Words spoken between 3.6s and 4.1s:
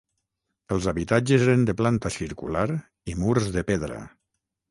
pedra.